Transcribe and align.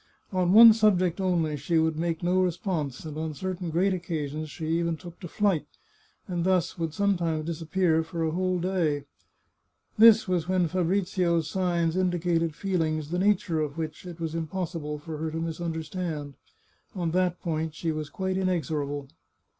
On 0.33 0.51
one 0.51 0.73
subject 0.73 1.21
only 1.21 1.55
she 1.55 1.77
would 1.77 1.95
make 1.99 2.23
no 2.23 2.41
response, 2.41 3.05
and 3.05 3.15
on 3.19 3.35
certain 3.35 3.69
great 3.69 3.93
occasions 3.93 4.49
she 4.49 4.65
even 4.65 4.97
took 4.97 5.19
to 5.19 5.27
flight, 5.27 5.67
and 6.27 6.43
thus 6.43 6.75
would 6.75 6.91
sometimes 6.95 7.45
disappear 7.45 8.01
for 8.01 8.23
a 8.23 8.31
whole 8.31 8.57
day. 8.57 9.03
This 9.99 10.27
was 10.27 10.47
when 10.49 10.67
Fa 10.67 10.83
brizio's 10.83 11.47
signs 11.47 11.95
indicated 11.95 12.55
feelings 12.55 13.11
the 13.11 13.19
nature 13.19 13.59
of 13.61 13.77
which 13.77 14.07
it 14.07 14.19
was 14.19 14.33
impossible 14.33 14.97
for 14.97 15.17
her 15.19 15.29
to 15.29 15.37
misunderstand. 15.37 16.33
On 16.95 17.11
that 17.11 17.39
point 17.39 17.75
she 17.75 17.91
was 17.91 18.09
quite 18.09 18.37
inexorable. 18.37 19.07